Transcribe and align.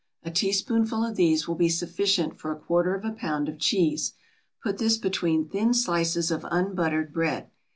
A 0.23 0.31
teaspoonful 0.31 1.05
of 1.05 1.15
these 1.15 1.47
will 1.47 1.53
be 1.53 1.69
sufficient 1.69 2.39
for 2.39 2.51
a 2.51 2.55
quarter 2.57 2.95
of 2.95 3.05
a 3.05 3.11
pound 3.11 3.47
of 3.47 3.59
cheese. 3.59 4.13
Put 4.63 4.79
this 4.79 4.97
between 4.97 5.47
thin 5.47 5.75
slices 5.75 6.31
of 6.31 6.43
unbuttered 6.49 7.13
bread. 7.13 7.51